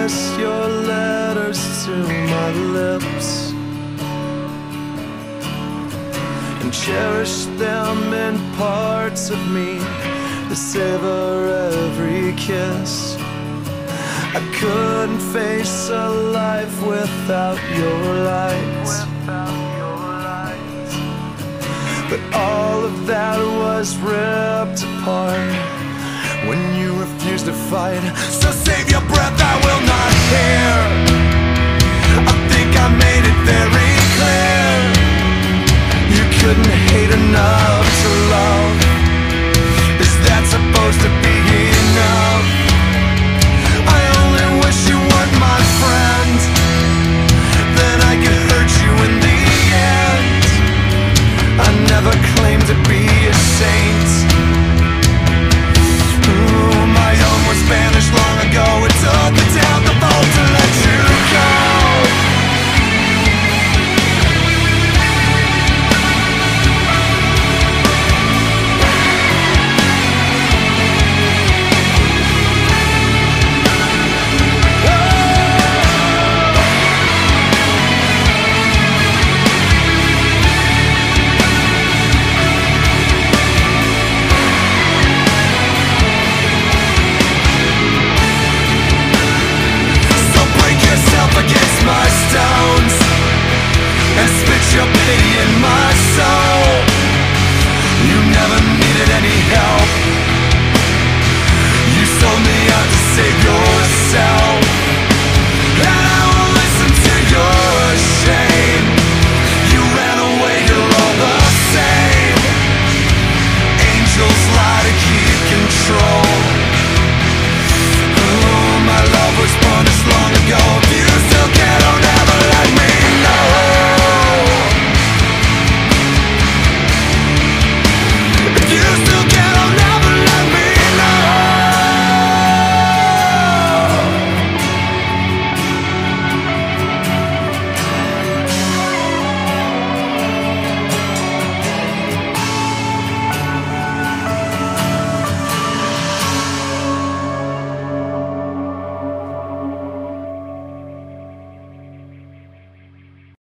Press 0.00 0.38
your 0.38 0.66
letters 0.66 1.60
to 1.84 1.90
my 2.34 2.50
lips 2.78 3.52
and 6.62 6.72
cherish 6.72 7.44
them 7.64 7.98
in 8.14 8.34
parts 8.56 9.28
of 9.28 9.38
me 9.50 9.76
that 10.48 10.56
savor 10.56 11.34
every 11.74 12.32
kiss. 12.46 13.18
I 14.38 14.40
couldn't 14.58 15.20
face 15.34 15.90
a 15.90 16.08
life 16.40 16.76
without 16.86 17.60
your 17.80 18.02
light. 18.32 18.76
But 22.10 22.20
all 22.32 22.84
of 22.84 23.06
that 23.06 23.38
was 23.62 23.96
ripped 23.98 24.82
apart 24.82 25.79
when 26.46 26.74
you 26.74 26.94
refuse 26.98 27.42
to 27.44 27.52
fight. 27.52 28.02
So 28.16 28.50
save 28.50 28.90
your 28.90 29.04
breath, 29.12 29.38
I 29.40 29.54
will 29.66 29.82
not 29.94 30.10
hear. 30.30 30.70
I 32.32 32.34
think 32.50 32.70
I 32.76 32.86
made 33.04 33.24
it 33.30 33.38
very 33.44 33.92
clear. 34.16 34.68
You 36.16 36.24
couldn't 36.40 36.72
hate 36.90 37.12
enough 37.22 37.86
to 38.02 38.10
love. 38.34 38.76
Is 40.00 40.14
that 40.26 40.42
supposed 40.54 41.00
to 41.04 41.10
be 41.22 41.36
enough? 41.84 42.69